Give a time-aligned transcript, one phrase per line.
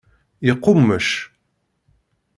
[0.47, 1.07] Yeqqummec.